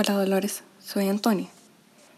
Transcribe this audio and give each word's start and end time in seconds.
Hola 0.00 0.14
Dolores, 0.16 0.62
soy 0.80 1.08
Antonia. 1.08 1.48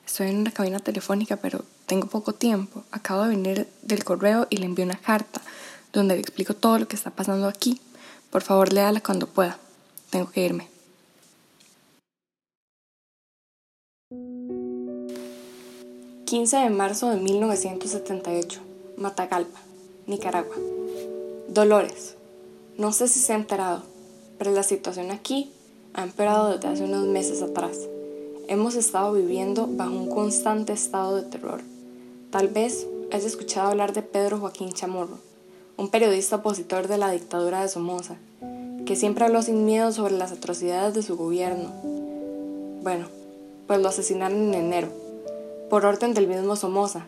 Estoy 0.05 0.29
en 0.29 0.37
una 0.37 0.51
cabina 0.51 0.81
telefónica, 0.81 1.39
pero 1.39 1.65
tengo 1.87 2.09
poco 2.09 2.35
tiempo. 2.35 2.85
Acabo 2.91 3.23
de 3.23 3.31
venir 3.31 3.69
del 3.81 4.05
correo 4.05 4.47
y 4.51 4.59
le 4.59 4.67
envío 4.67 4.85
una 4.85 4.99
carta 4.99 5.41
donde 5.91 6.15
le 6.15 6.21
explico 6.21 6.53
todo 6.53 6.79
lo 6.79 6.87
que 6.87 6.95
está 6.95 7.11
pasando 7.11 7.49
aquí. 7.49 7.81
Por 8.29 8.43
favor, 8.43 8.75
léala 8.75 9.01
cuando 9.01 9.29
pueda. 9.29 9.57
Tengo 10.11 10.31
que 10.31 10.45
irme. 10.45 10.69
...15 16.27 16.65
de 16.65 16.71
marzo 16.71 17.09
de 17.09 17.17
1978... 17.17 18.61
...Matagalpa, 18.99 19.59
Nicaragua... 20.07 20.55
...Dolores... 21.49 22.17
...no 22.77 22.93
sé 22.93 23.09
si 23.09 23.21
se 23.21 23.33
ha 23.33 23.37
enterado... 23.37 23.83
...pero 24.39 24.53
la 24.53 24.63
situación 24.63 25.11
aquí 25.11 25.53
ha 25.95 26.03
empeorado 26.03 26.51
desde 26.51 26.69
hace 26.69 26.85
unos 26.85 27.07
meses 27.07 27.43
atrás. 27.43 27.89
Hemos 28.49 28.75
estado 28.75 29.13
viviendo 29.13 29.69
bajo 29.69 29.93
un 29.93 30.09
constante 30.09 30.73
estado 30.73 31.17
de 31.17 31.23
terror. 31.23 31.61
Tal 32.31 32.49
vez 32.49 32.87
has 33.13 33.25
escuchado 33.25 33.69
hablar 33.69 33.93
de 33.93 34.03
Pedro 34.03 34.39
Joaquín 34.39 34.73
Chamorro, 34.73 35.19
un 35.77 35.89
periodista 35.89 36.37
opositor 36.37 36.89
de 36.89 36.99
la 36.99 37.11
dictadura 37.11 37.63
de 37.63 37.69
Somoza, 37.69 38.17
que 38.87 38.97
siempre 38.97 39.25
habló 39.25 39.43
sin 39.43 39.65
miedo 39.65 39.93
sobre 39.93 40.17
las 40.17 40.33
atrocidades 40.33 40.95
de 40.95 41.03
su 41.03 41.17
gobierno. 41.17 41.71
Bueno, 42.83 43.07
pues 43.67 43.81
lo 43.81 43.89
asesinaron 43.89 44.39
en 44.39 44.55
enero, 44.55 44.89
por 45.69 45.85
orden 45.85 46.15
del 46.15 46.27
mismo 46.27 46.57
Somoza, 46.57 47.07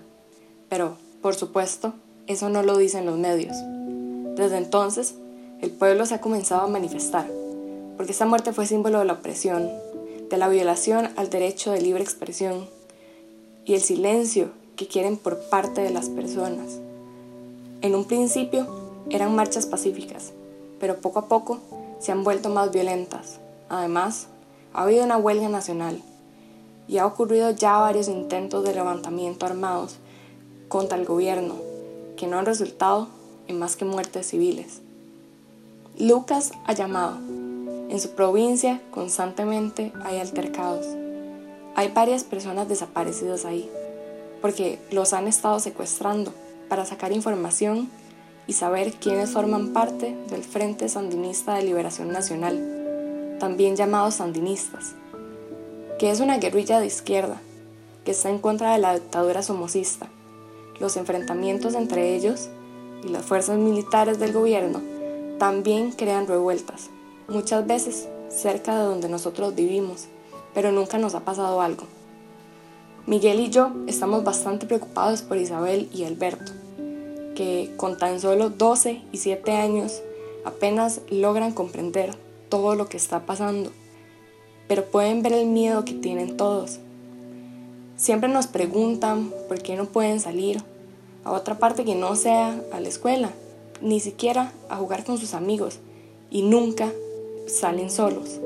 pero, 0.69 0.97
por 1.21 1.35
supuesto, 1.35 1.93
eso 2.27 2.49
no 2.49 2.63
lo 2.63 2.79
dicen 2.79 3.07
los 3.07 3.19
medios. 3.19 3.57
Desde 4.37 4.59
entonces, 4.59 5.15
el 5.61 5.71
pueblo 5.71 6.07
se 6.07 6.15
ha 6.15 6.21
comenzado 6.21 6.63
a 6.63 6.69
manifestar 6.69 7.42
porque 7.97 8.13
esta 8.13 8.27
muerte 8.27 8.53
fue 8.53 8.67
símbolo 8.67 8.99
de 8.99 9.05
la 9.05 9.15
opresión, 9.15 9.71
de 10.31 10.37
la 10.37 10.49
violación 10.49 11.11
al 11.17 11.31
derecho 11.31 11.73
de 11.73 11.81
libre 11.81 12.03
expresión 12.03 12.69
y 13.65 13.75
el 13.75 13.81
silencio 13.81 14.51
que 14.77 14.87
quieren 14.87 15.17
por 15.17 15.39
parte 15.51 15.83
de 15.83 15.91
las 15.91 16.09
personas. 16.09 16.79
En 17.83 17.95
un 17.95 18.05
principio 18.05 18.67
eran 19.11 19.35
marchas 19.35 19.67
pacíficas, 19.67 20.33
pero 20.81 21.01
poco 21.01 21.19
a 21.19 21.27
poco 21.27 21.61
se 21.99 22.13
han 22.13 22.25
vuelto 22.25 22.49
más 22.49 22.73
violentas. 22.73 23.39
Además, 23.69 24.27
ha 24.73 24.83
habido 24.83 25.05
una 25.05 25.17
huelga 25.17 25.49
nacional 25.49 26.03
y 26.89 26.99
ha 26.99 27.07
ocurrido 27.07 27.51
ya 27.51 27.79
varios 27.79 28.09
intentos 28.09 28.65
de 28.65 28.75
levantamiento 28.75 29.47
armados 29.47 29.97
contra 30.69 30.99
el 30.99 31.05
gobierno 31.05 31.55
que 32.17 32.27
no 32.27 32.39
han 32.39 32.47
resultado 32.47 33.09
en 33.49 33.59
más 33.59 33.77
que 33.77 33.85
muertes 33.85 34.29
civiles. 34.29 34.81
Lucas 35.99 36.53
ha 36.67 36.73
llamado 36.73 37.19
en 37.93 38.01
su 38.01 38.13
provincia 38.13 38.81
constantemente 38.91 39.93
hay 40.03 40.19
altercados. 40.19 40.87
Hay 41.75 41.89
varias 41.89 42.25
personas 42.25 42.67
desaparecidas 42.67 43.45
ahí, 43.45 43.71
porque 44.41 44.79
los 44.91 45.13
han 45.13 45.29
estado 45.29 45.61
secuestrando 45.61 46.33
para 46.71 46.87
sacar 46.87 47.13
información 47.13 47.91
y 48.47 48.55
saber 48.55 48.95
quiénes 48.95 49.33
forman 49.33 49.75
parte 49.75 50.17
del 50.31 50.43
Frente 50.43 50.89
Sandinista 50.89 51.55
de 51.55 51.65
Liberación 51.65 52.11
Nacional, 52.11 53.37
también 53.39 53.77
llamados 53.77 54.15
sandinistas, 54.15 54.95
que 55.99 56.11
es 56.11 56.21
una 56.21 56.39
guerrilla 56.39 56.81
de 56.81 56.87
izquierda 56.87 57.43
que 58.07 58.13
está 58.13 58.31
en 58.31 58.39
contra 58.39 58.73
de 58.73 58.79
la 58.79 58.95
dictadura 58.95 59.43
somocista. 59.43 60.09
Los 60.81 60.97
enfrentamientos 60.97 61.75
entre 61.75 62.15
ellos 62.15 62.49
y 63.05 63.09
las 63.09 63.27
fuerzas 63.27 63.59
militares 63.59 64.19
del 64.19 64.33
gobierno 64.33 64.81
también 65.39 65.93
crean 65.93 66.27
revueltas 66.27 66.89
muchas 67.33 67.67
veces 67.67 68.09
cerca 68.29 68.79
de 68.79 68.85
donde 68.85 69.09
nosotros 69.09 69.55
vivimos, 69.55 70.07
pero 70.55 70.71
nunca 70.71 70.99
nos 70.99 71.15
ha 71.15 71.21
pasado 71.21 71.61
algo. 71.61 71.85
Miguel 73.07 73.41
y 73.41 73.51
yo 73.51 73.73
estamos 73.87 74.23
bastante 74.23 74.67
preocupados 74.67 75.23
por 75.23 75.39
Isabel 75.39 75.89
y 75.93 76.05
Alberto, 76.05 76.53
que 77.35 77.73
con 77.77 77.97
tan 77.97 78.21
solo 78.21 78.51
12 78.51 79.03
y 79.11 79.17
7 79.17 79.53
años 79.53 80.03
apenas 80.45 81.01
logran 81.11 81.53
comprender 81.53 82.15
todo 82.49 82.75
lo 82.75 82.89
que 82.89 82.97
está 82.99 83.27
pasando, 83.27 83.73
pero 84.69 84.85
pueden 84.85 85.23
ver 85.23 85.33
el 85.33 85.47
miedo 85.47 85.85
que 85.85 85.95
tienen 85.95 86.37
todos. 86.37 86.79
Siempre 87.97 88.29
nos 88.29 88.47
preguntan 88.47 89.33
por 89.49 89.63
qué 89.63 89.77
no 89.77 89.87
pueden 89.87 90.21
salir 90.21 90.63
a 91.25 91.33
otra 91.33 91.59
parte 91.59 91.85
que 91.85 91.95
no 91.95 92.15
sea 92.15 92.61
a 92.73 92.81
la 92.81 92.89
escuela, 92.89 93.31
ni 93.81 94.01
siquiera 94.01 94.53
a 94.69 94.77
jugar 94.77 95.05
con 95.05 95.19
sus 95.19 95.35
amigos, 95.35 95.79
y 96.31 96.43
nunca 96.43 96.93
salen 97.47 97.91
solos. 97.91 98.41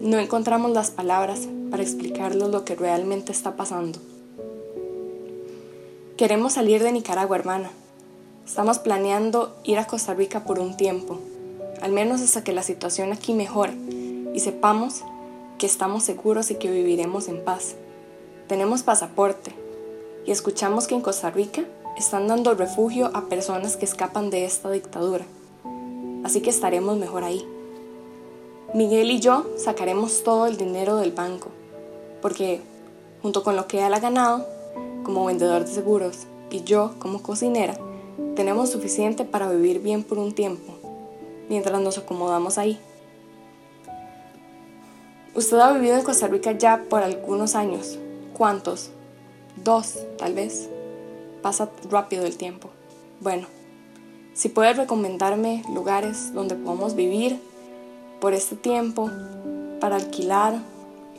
No 0.00 0.18
encontramos 0.18 0.72
las 0.72 0.90
palabras 0.90 1.48
para 1.70 1.82
explicarles 1.82 2.48
lo 2.48 2.64
que 2.64 2.74
realmente 2.74 3.32
está 3.32 3.56
pasando. 3.56 3.98
Queremos 6.16 6.54
salir 6.54 6.82
de 6.82 6.92
Nicaragua, 6.92 7.36
hermana. 7.36 7.70
Estamos 8.46 8.78
planeando 8.78 9.54
ir 9.64 9.78
a 9.78 9.86
Costa 9.86 10.14
Rica 10.14 10.44
por 10.44 10.60
un 10.60 10.76
tiempo, 10.76 11.18
al 11.82 11.92
menos 11.92 12.20
hasta 12.20 12.44
que 12.44 12.52
la 12.52 12.62
situación 12.62 13.12
aquí 13.12 13.34
mejore 13.34 13.74
y 14.32 14.40
sepamos 14.40 15.02
que 15.58 15.66
estamos 15.66 16.04
seguros 16.04 16.50
y 16.50 16.56
que 16.56 16.70
viviremos 16.70 17.28
en 17.28 17.42
paz. 17.42 17.74
Tenemos 18.48 18.82
pasaporte 18.82 19.52
y 20.26 20.30
escuchamos 20.30 20.86
que 20.86 20.94
en 20.94 21.00
Costa 21.00 21.30
Rica 21.30 21.64
están 21.96 22.28
dando 22.28 22.54
refugio 22.54 23.10
a 23.14 23.28
personas 23.28 23.76
que 23.76 23.86
escapan 23.86 24.30
de 24.30 24.44
esta 24.44 24.70
dictadura. 24.70 25.24
Así 26.24 26.40
que 26.40 26.50
estaremos 26.50 26.98
mejor 26.98 27.24
ahí. 27.24 27.44
Miguel 28.74 29.10
y 29.10 29.20
yo 29.20 29.46
sacaremos 29.56 30.22
todo 30.24 30.46
el 30.46 30.56
dinero 30.56 30.96
del 30.96 31.12
banco, 31.12 31.48
porque 32.20 32.60
junto 33.22 33.42
con 33.42 33.56
lo 33.56 33.66
que 33.68 33.86
él 33.86 33.94
ha 33.94 34.00
ganado 34.00 34.46
como 35.04 35.24
vendedor 35.24 35.64
de 35.64 35.72
seguros 35.72 36.26
y 36.50 36.64
yo 36.64 36.94
como 36.98 37.22
cocinera, 37.22 37.78
tenemos 38.34 38.70
suficiente 38.70 39.24
para 39.24 39.50
vivir 39.50 39.80
bien 39.80 40.02
por 40.02 40.18
un 40.18 40.34
tiempo, 40.34 40.74
mientras 41.48 41.80
nos 41.80 41.96
acomodamos 41.96 42.58
ahí. 42.58 42.78
Usted 45.34 45.58
ha 45.58 45.72
vivido 45.72 45.96
en 45.96 46.02
Costa 46.02 46.26
Rica 46.26 46.52
ya 46.52 46.84
por 46.88 47.02
algunos 47.02 47.54
años. 47.54 47.98
¿Cuántos? 48.32 48.90
Dos, 49.62 49.98
tal 50.18 50.34
vez. 50.34 50.68
Pasa 51.42 51.70
rápido 51.90 52.24
el 52.24 52.36
tiempo. 52.36 52.70
Bueno, 53.20 53.46
si 54.34 54.48
puede 54.48 54.72
recomendarme 54.72 55.62
lugares 55.72 56.32
donde 56.34 56.54
podamos 56.54 56.94
vivir 56.94 57.38
por 58.20 58.34
este 58.34 58.56
tiempo 58.56 59.10
para 59.80 59.96
alquilar 59.96 60.60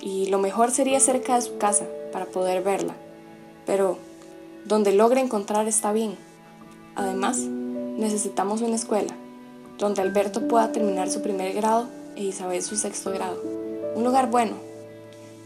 y 0.01 0.27
lo 0.27 0.39
mejor 0.39 0.71
sería 0.71 0.99
cerca 0.99 1.35
de 1.35 1.41
su 1.41 1.57
casa 1.57 1.85
para 2.11 2.25
poder 2.25 2.63
verla, 2.63 2.95
pero 3.65 3.97
donde 4.65 4.93
logre 4.93 5.21
encontrar 5.21 5.67
está 5.67 5.91
bien. 5.91 6.15
Además, 6.95 7.37
necesitamos 7.39 8.61
una 8.61 8.75
escuela 8.75 9.13
donde 9.77 10.01
Alberto 10.01 10.47
pueda 10.47 10.71
terminar 10.71 11.09
su 11.09 11.21
primer 11.21 11.53
grado 11.53 11.87
e 12.15 12.23
Isabel 12.23 12.61
su 12.63 12.75
sexto 12.75 13.11
grado. 13.11 13.41
Un 13.95 14.03
lugar 14.03 14.29
bueno, 14.29 14.55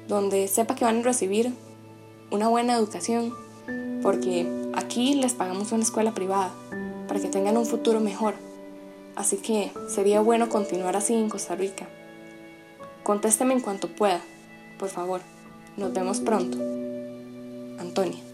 donde 0.08 0.48
sepa 0.48 0.76
que 0.76 0.86
van 0.86 1.00
a 1.00 1.04
recibir 1.04 1.54
una 2.32 2.48
buena 2.48 2.76
educación, 2.76 3.34
porque 4.02 4.48
aquí 4.74 5.16
les 5.16 5.34
pagamos 5.34 5.72
una 5.72 5.84
escuela 5.84 6.14
privada 6.14 6.52
para 7.08 7.20
que 7.20 7.28
tengan 7.28 7.58
un 7.58 7.66
futuro 7.66 8.00
mejor. 8.00 8.36
Así 9.22 9.38
que 9.38 9.72
sería 9.88 10.20
bueno 10.20 10.50
continuar 10.50 10.96
así 10.96 11.14
en 11.14 11.30
Costa 11.30 11.54
Rica. 11.54 11.88
Contésteme 13.04 13.54
en 13.54 13.60
cuanto 13.62 13.88
pueda, 13.88 14.20
por 14.80 14.90
favor. 14.90 15.22
Nos 15.78 15.94
vemos 15.94 16.20
pronto. 16.22 16.58
Antonia. 17.80 18.31